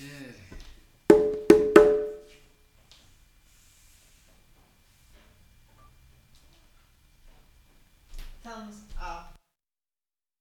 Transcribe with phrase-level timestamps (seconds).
[0.00, 0.34] shit.